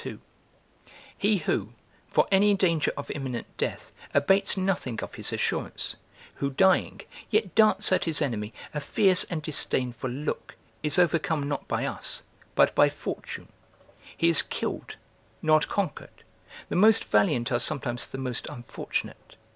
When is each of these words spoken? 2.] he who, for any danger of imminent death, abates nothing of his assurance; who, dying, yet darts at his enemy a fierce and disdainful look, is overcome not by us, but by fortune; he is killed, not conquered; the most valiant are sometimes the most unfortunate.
2.] 0.03 0.19
he 1.15 1.37
who, 1.37 1.73
for 2.07 2.27
any 2.31 2.55
danger 2.55 2.91
of 2.97 3.11
imminent 3.11 3.45
death, 3.59 3.91
abates 4.15 4.57
nothing 4.57 4.99
of 5.03 5.13
his 5.13 5.31
assurance; 5.31 5.95
who, 6.33 6.49
dying, 6.49 7.01
yet 7.29 7.53
darts 7.53 7.91
at 7.91 8.05
his 8.05 8.19
enemy 8.19 8.51
a 8.73 8.81
fierce 8.81 9.25
and 9.25 9.43
disdainful 9.43 10.09
look, 10.09 10.55
is 10.81 10.97
overcome 10.97 11.47
not 11.47 11.67
by 11.67 11.85
us, 11.85 12.23
but 12.55 12.73
by 12.73 12.89
fortune; 12.89 13.47
he 14.17 14.27
is 14.27 14.41
killed, 14.41 14.95
not 15.39 15.67
conquered; 15.67 16.23
the 16.69 16.75
most 16.75 17.05
valiant 17.05 17.51
are 17.51 17.59
sometimes 17.59 18.07
the 18.07 18.17
most 18.17 18.47
unfortunate. 18.47 19.35